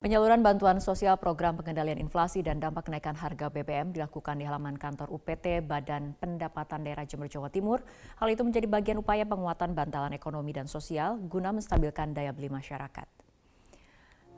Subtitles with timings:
[0.00, 5.12] Penyaluran bantuan sosial program pengendalian inflasi dan dampak kenaikan harga BBM dilakukan di halaman kantor
[5.12, 7.84] UPT Badan Pendapatan Daerah Jember Jawa Timur.
[8.16, 13.04] Hal itu menjadi bagian upaya penguatan bantalan ekonomi dan sosial guna menstabilkan daya beli masyarakat.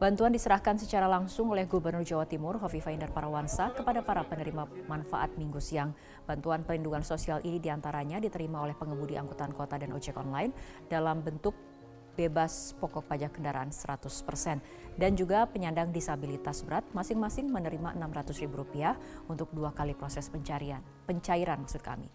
[0.03, 5.39] Bantuan diserahkan secara langsung oleh Gubernur Jawa Timur Hovifa Indar Parawansa kepada para penerima manfaat
[5.39, 5.95] minggu siang.
[6.27, 10.51] Bantuan perlindungan sosial ini di antaranya diterima oleh pengemudi angkutan kota dan ojek online
[10.91, 11.55] dalam bentuk
[12.13, 14.61] bebas pokok pajak kendaraan 100%
[15.01, 21.81] dan juga penyandang disabilitas berat masing-masing menerima Rp600.000 untuk dua kali proses pencarian, pencairan maksud
[21.81, 22.09] kami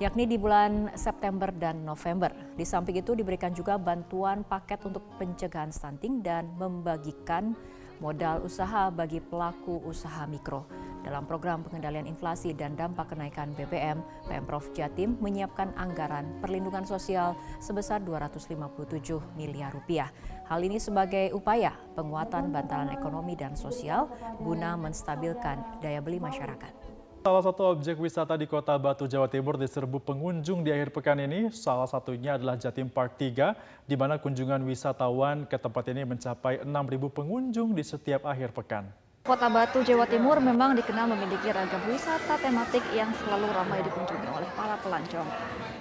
[0.00, 2.34] yakni di bulan September dan November.
[2.58, 7.54] Di samping itu diberikan juga bantuan paket untuk pencegahan stunting dan membagikan
[8.02, 10.66] modal usaha bagi pelaku usaha mikro.
[11.06, 18.02] Dalam program pengendalian inflasi dan dampak kenaikan BBM, Pemprov Jatim menyiapkan anggaran perlindungan sosial sebesar
[18.02, 20.10] 257 miliar rupiah.
[20.50, 24.10] Hal ini sebagai upaya penguatan bantalan ekonomi dan sosial
[24.42, 26.81] guna menstabilkan daya beli masyarakat.
[27.22, 31.54] Salah satu objek wisata di Kota Batu, Jawa Timur diserbu pengunjung di akhir pekan ini.
[31.54, 33.54] Salah satunya adalah Jatim Park 3,
[33.86, 36.74] di mana kunjungan wisatawan ke tempat ini mencapai 6.000
[37.14, 38.90] pengunjung di setiap akhir pekan.
[39.22, 44.50] Kota Batu, Jawa Timur memang dikenal memiliki ragam wisata tematik yang selalu ramai dikunjungi oleh
[44.58, 45.30] para pelancong.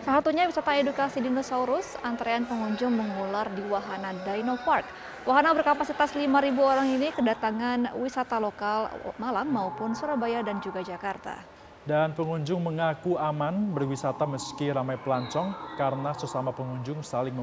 [0.05, 4.85] Salah satunya wisata edukasi dinosaurus, antrean pengunjung mengular di wahana Dino Park.
[5.21, 8.89] Wahana berkapasitas 5.000 orang ini kedatangan wisata lokal
[9.21, 11.37] Malang maupun Surabaya dan juga Jakarta.
[11.85, 17.37] Dan pengunjung mengaku aman berwisata meski ramai pelancong karena sesama pengunjung saling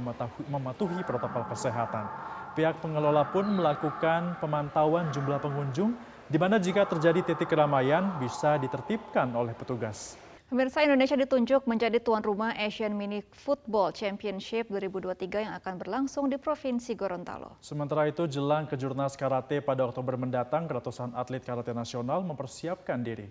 [0.50, 2.10] mematuhi protokol kesehatan.
[2.58, 5.94] Pihak pengelola pun melakukan pemantauan jumlah pengunjung,
[6.26, 10.18] di mana jika terjadi titik keramaian bisa ditertibkan oleh petugas.
[10.48, 16.40] Pemirsa Indonesia ditunjuk menjadi tuan rumah Asian Mini Football Championship 2023 yang akan berlangsung di
[16.40, 17.60] Provinsi Gorontalo.
[17.60, 23.28] Sementara itu, jelang kejurnas karate pada Oktober mendatang, ratusan atlet karate nasional mempersiapkan diri.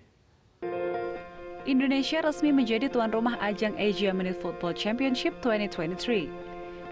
[1.65, 6.29] Indonesia resmi menjadi tuan rumah ajang Asia Mini Football Championship 2023.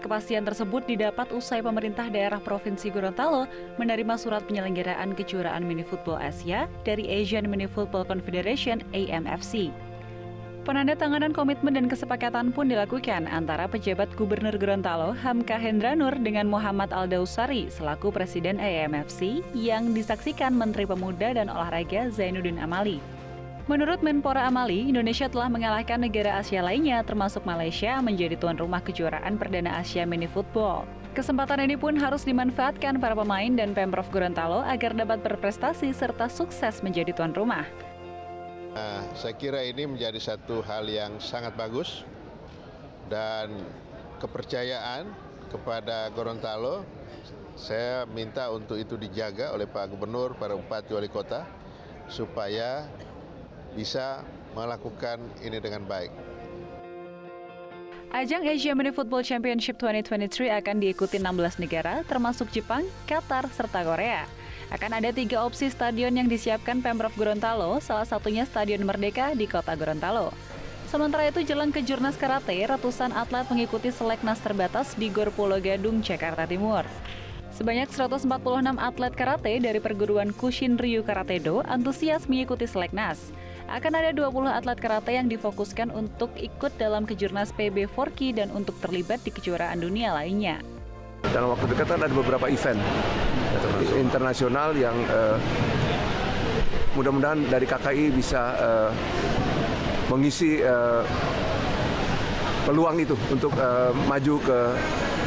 [0.02, 3.46] Kepastian tersebut didapat usai pemerintah daerah Provinsi Gorontalo
[3.78, 9.70] menerima surat penyelenggaraan kejuaraan mini football Asia dari Asian Mini Football Confederation AMFC.
[10.66, 16.90] Penanda tanganan komitmen dan kesepakatan pun dilakukan antara pejabat Gubernur Gorontalo Hamka Hendranur dengan Muhammad
[16.90, 22.98] Aldausari selaku Presiden AMFC yang disaksikan Menteri Pemuda dan Olahraga Zainuddin Amali.
[23.70, 29.38] Menurut Menpora Amali, Indonesia telah mengalahkan negara Asia lainnya termasuk Malaysia menjadi tuan rumah kejuaraan
[29.38, 30.82] perdana Asia Mini Football.
[31.14, 36.82] Kesempatan ini pun harus dimanfaatkan para pemain dan Pemprov Gorontalo agar dapat berprestasi serta sukses
[36.82, 37.62] menjadi tuan rumah.
[38.76, 42.04] Nah, saya kira ini menjadi satu hal yang sangat bagus
[43.08, 43.56] dan
[44.20, 45.08] kepercayaan
[45.48, 46.84] kepada Gorontalo
[47.56, 51.48] saya minta untuk itu dijaga oleh Pak Gubernur, para Bupati, Wali Kota
[52.04, 52.84] supaya
[53.72, 54.20] bisa
[54.52, 56.12] melakukan ini dengan baik.
[58.12, 64.28] Ajang Asia Mini Football Championship 2023 akan diikuti 16 negara, termasuk Jepang, Qatar, serta Korea.
[64.66, 69.78] Akan ada tiga opsi stadion yang disiapkan Pemprov Gorontalo, salah satunya Stadion Merdeka di kota
[69.78, 70.34] Gorontalo.
[70.90, 76.02] Sementara itu, jelang ke Jurnas Karate, ratusan atlet mengikuti seleknas terbatas di Gor Pulau Gadung,
[76.02, 76.82] Jakarta Timur.
[77.56, 78.28] Sebanyak 146
[78.76, 83.32] atlet karate dari perguruan Kushin Ryu Karate Do antusias mengikuti seleknas
[83.72, 88.76] akan ada 20 atlet karate yang difokuskan untuk ikut dalam kejurnas PB Forky dan untuk
[88.84, 90.75] terlibat di kejuaraan dunia lainnya.
[91.34, 92.80] Dalam waktu dekat kan ada beberapa event
[93.96, 95.36] internasional yang uh,
[96.96, 98.90] mudah-mudahan dari KKI bisa uh,
[100.08, 101.04] mengisi uh,
[102.64, 104.58] peluang itu untuk uh, maju ke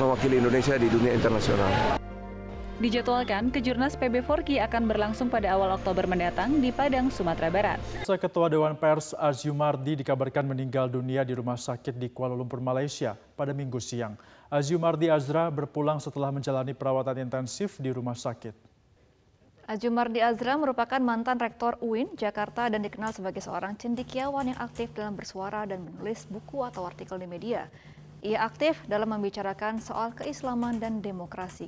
[0.01, 1.98] mewakili Indonesia di dunia internasional.
[2.79, 7.79] Dijadwalkan, kejurnas PB Forky akan berlangsung pada awal Oktober mendatang di Padang, Sumatera Barat.
[8.07, 13.51] Ketua Dewan Pers Aziumardi dikabarkan meninggal dunia di rumah sakit di Kuala Lumpur, Malaysia pada
[13.51, 14.15] minggu siang.
[14.47, 18.55] Aziumardi Azra berpulang setelah menjalani perawatan intensif di rumah sakit.
[19.67, 25.19] Azumardi Azra merupakan mantan rektor UIN Jakarta dan dikenal sebagai seorang cendikiawan yang aktif dalam
[25.19, 27.67] bersuara dan menulis buku atau artikel di media.
[28.23, 31.67] Ia aktif dalam membicarakan soal keislaman dan demokrasi.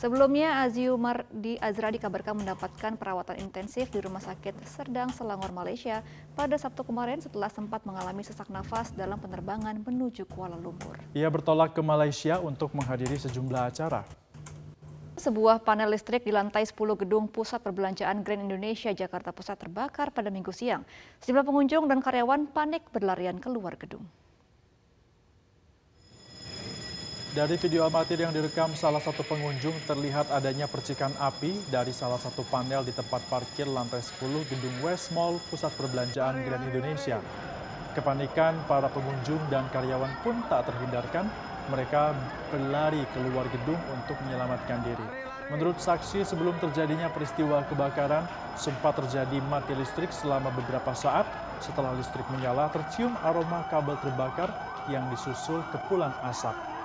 [0.00, 6.00] Sebelumnya, Aziumar di Azra dikabarkan mendapatkan perawatan intensif di Rumah Sakit Serdang Selangor, Malaysia
[6.32, 10.96] pada Sabtu kemarin setelah sempat mengalami sesak nafas dalam penerbangan menuju Kuala Lumpur.
[11.12, 14.08] Ia bertolak ke Malaysia untuk menghadiri sejumlah acara.
[15.20, 20.32] Sebuah panel listrik di lantai 10 gedung Pusat Perbelanjaan Grand Indonesia Jakarta Pusat terbakar pada
[20.32, 20.80] minggu siang.
[21.20, 24.08] Sejumlah pengunjung dan karyawan panik berlarian keluar gedung.
[27.30, 32.42] Dari video amatir yang direkam salah satu pengunjung terlihat adanya percikan api dari salah satu
[32.42, 37.22] panel di tempat parkir lantai 10 gedung West Mall Pusat Perbelanjaan Grand Indonesia.
[37.94, 41.30] Kepanikan para pengunjung dan karyawan pun tak terhindarkan,
[41.70, 42.18] mereka
[42.50, 45.06] berlari keluar gedung untuk menyelamatkan diri.
[45.54, 48.26] Menurut saksi sebelum terjadinya peristiwa kebakaran,
[48.58, 51.30] sempat terjadi mati listrik selama beberapa saat.
[51.62, 54.50] Setelah listrik menyala, tercium aroma kabel terbakar
[54.90, 56.79] yang disusul kepulan asap.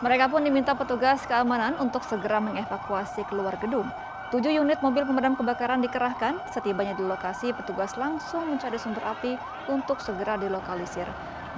[0.00, 3.84] Mereka pun diminta petugas keamanan untuk segera mengevakuasi keluar gedung.
[4.32, 6.40] Tujuh unit mobil pemadam kebakaran dikerahkan.
[6.48, 9.36] Setibanya di lokasi, petugas langsung mencari sumber api
[9.68, 11.04] untuk segera dilokalisir.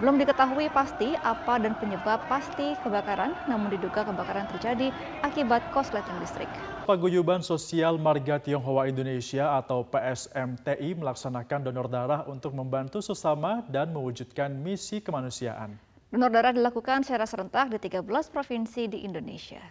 [0.02, 4.90] Belum diketahui pasti apa dan penyebab pasti kebakaran, namun diduga kebakaran terjadi
[5.22, 6.50] akibat korsleting listrik.
[6.82, 14.50] Paguyuban Sosial Marga Tionghoa Indonesia atau PSMTI melaksanakan donor darah untuk membantu sesama dan mewujudkan
[14.50, 15.91] misi kemanusiaan.
[16.12, 19.64] Donor darah dilakukan secara serentak di 13 provinsi di Indonesia.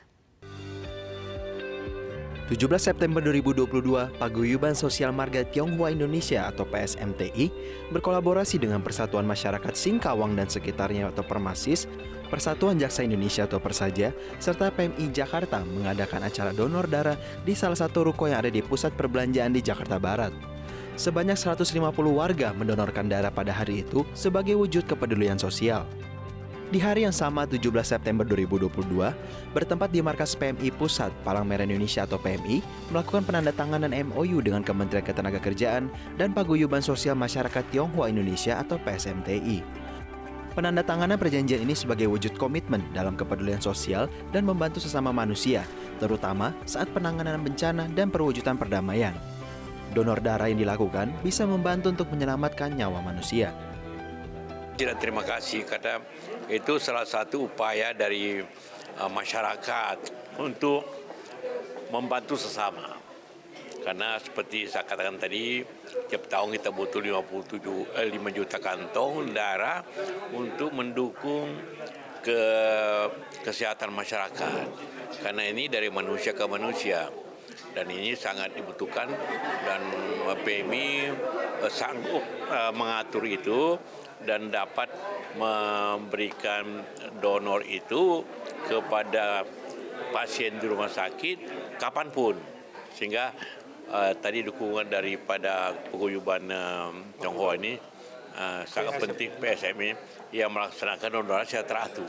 [2.49, 7.53] 17 September 2022, Paguyuban Sosial Marga Tionghoa Indonesia atau PSMTI
[7.93, 11.85] berkolaborasi dengan Persatuan Masyarakat Singkawang dan sekitarnya atau Permasis,
[12.33, 14.09] Persatuan Jaksa Indonesia atau Persaja,
[14.41, 18.97] serta PMI Jakarta mengadakan acara donor darah di salah satu ruko yang ada di pusat
[18.97, 20.33] perbelanjaan di Jakarta Barat.
[20.97, 25.85] Sebanyak 150 warga mendonorkan darah pada hari itu sebagai wujud kepedulian sosial.
[26.71, 28.71] Di hari yang sama 17 September 2022,
[29.51, 32.63] bertempat di markas PMI Pusat Palang Merah Indonesia atau PMI
[32.95, 39.59] melakukan penandatanganan MOU dengan Kementerian Ketenagakerjaan dan Paguyuban Sosial Masyarakat Tionghoa Indonesia atau PSMTI.
[40.56, 45.67] Penandatanganan perjanjian ini sebagai wujud komitmen dalam kepedulian sosial dan membantu sesama manusia,
[46.00, 49.12] terutama saat penanganan bencana dan perwujudan perdamaian.
[49.91, 53.51] Donor darah yang dilakukan bisa membantu untuk menyelamatkan nyawa manusia.
[54.77, 56.00] Dan terima kasih karena
[56.47, 58.41] itu salah satu upaya dari
[58.97, 59.97] uh, masyarakat
[60.39, 60.83] untuk
[61.91, 62.97] membantu sesama.
[63.81, 65.65] Karena seperti saya katakan tadi,
[66.06, 69.81] tiap tahun kita butuh 57, eh, 5 juta kantong darah
[70.38, 71.50] untuk mendukung
[72.21, 72.41] ke
[73.41, 74.69] kesehatan masyarakat.
[75.25, 77.09] Karena ini dari manusia ke manusia
[77.74, 79.09] dan ini sangat dibutuhkan
[79.65, 79.81] dan
[80.45, 81.12] PMI
[81.71, 83.75] sanggup uh, mengatur itu
[84.27, 84.89] dan dapat
[85.35, 86.85] memberikan
[87.19, 88.25] donor itu
[88.68, 89.45] kepada
[90.12, 91.38] pasien di rumah sakit
[91.79, 92.35] kapan pun
[92.91, 93.31] sehingga
[93.89, 97.79] uh, tadi dukungan daripada peguyuban uh, Tionghoa ini
[98.35, 99.89] uh, sangat penting PSMI
[100.35, 102.07] yang melaksanakan donor secara teratur.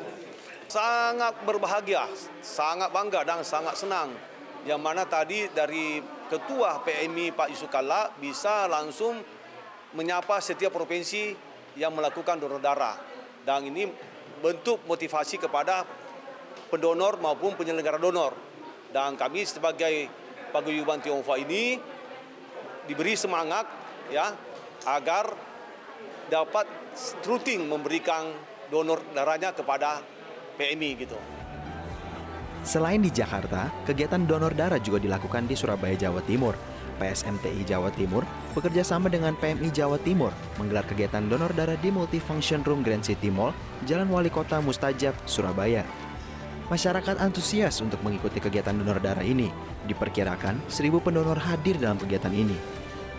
[0.67, 2.08] Sangat berbahagia,
[2.41, 4.15] sangat bangga dan sangat senang
[4.62, 6.00] yang mana tadi dari
[6.32, 9.20] Ketua PMI Pak Yusuf Kalla bisa langsung
[9.93, 12.96] menyapa setiap provinsi yang melakukan donor darah.
[13.42, 13.88] Dan ini
[14.42, 15.86] bentuk motivasi kepada
[16.69, 18.34] pendonor maupun penyelenggara donor.
[18.92, 20.08] Dan kami sebagai
[20.52, 21.80] paguyuban Tionghoa ini
[22.84, 23.64] diberi semangat
[24.12, 24.34] ya
[24.84, 25.32] agar
[26.28, 26.66] dapat
[27.24, 28.32] rutin memberikan
[28.69, 30.00] donor darahnya kepada
[30.56, 31.19] PMI gitu.
[32.62, 36.54] Selain di Jakarta, kegiatan donor darah juga dilakukan di Surabaya, Jawa Timur.
[37.02, 38.22] PSMTI Jawa Timur
[38.54, 40.31] bekerja sama dengan PMI Jawa Timur
[40.62, 43.50] menggelar kegiatan donor darah di Multifunction Room Grand City Mall,
[43.91, 45.82] Jalan Wali Kota Mustajab, Surabaya.
[46.70, 49.50] Masyarakat antusias untuk mengikuti kegiatan donor darah ini.
[49.91, 52.55] Diperkirakan seribu pendonor hadir dalam kegiatan ini.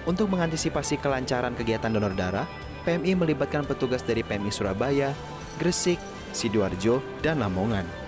[0.07, 2.47] Untuk mengantisipasi kelancaran kegiatan donor darah,
[2.87, 5.11] PMI melibatkan petugas dari PMI Surabaya,
[5.59, 5.99] Gresik,
[6.31, 8.02] Sidoarjo, dan Lamongan.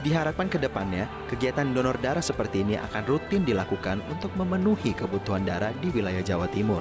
[0.00, 5.76] Diharapkan ke depannya, kegiatan donor darah seperti ini akan rutin dilakukan untuk memenuhi kebutuhan darah
[5.76, 6.80] di wilayah Jawa Timur.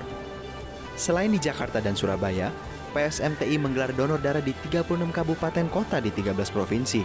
[0.95, 2.47] Selain di Jakarta dan Surabaya,
[2.95, 7.03] PSMTI menggelar donor darah di 36 kabupaten kota di 13 provinsi.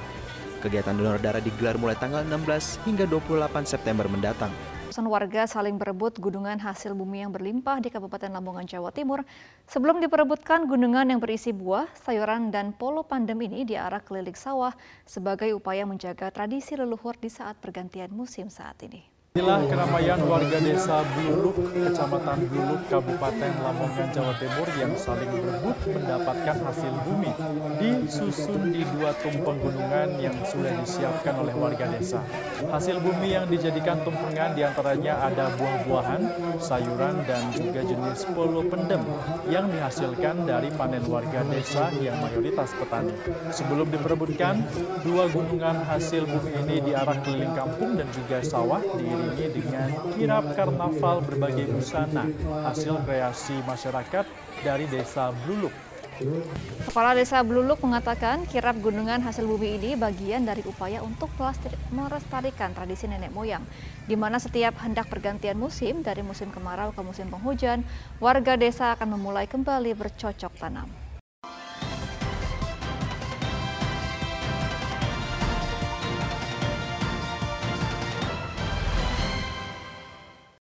[0.62, 4.54] Kegiatan donor darah digelar mulai tanggal 16 hingga 28 September mendatang.
[4.94, 9.26] Ratusan warga saling berebut gunungan hasil bumi yang berlimpah di Kabupaten Lamongan, Jawa Timur.
[9.66, 14.70] Sebelum diperebutkan gunungan yang berisi buah, sayuran, dan polo pandem ini diarah keliling sawah
[15.02, 19.13] sebagai upaya menjaga tradisi leluhur di saat pergantian musim saat ini.
[19.34, 26.54] Inilah keramaian warga desa Bluluk, Kecamatan Bluluk, Kabupaten Lamongan, Jawa Timur yang saling berebut mendapatkan
[26.62, 27.34] hasil bumi
[27.82, 32.22] disusun di dua tumpeng gunungan yang sudah disiapkan oleh warga desa.
[32.70, 36.22] Hasil bumi yang dijadikan tumpengan di antaranya ada buah-buahan,
[36.62, 39.02] sayuran, dan juga jenis polo pendem
[39.50, 43.18] yang dihasilkan dari panen warga desa yang mayoritas petani.
[43.50, 44.62] Sebelum diperebutkan,
[45.02, 50.44] dua gunungan hasil bumi ini diarah keliling kampung dan juga sawah di diiringi dengan kirap
[50.52, 52.28] karnaval berbagai busana
[52.68, 54.24] hasil kreasi masyarakat
[54.60, 55.72] dari desa Bluluk.
[56.86, 61.26] Kepala Desa Bluluk mengatakan kirap gunungan hasil bumi ini bagian dari upaya untuk
[61.90, 63.66] melestarikan tradisi nenek moyang,
[64.06, 67.82] di mana setiap hendak pergantian musim dari musim kemarau ke musim penghujan,
[68.22, 70.86] warga desa akan memulai kembali bercocok tanam.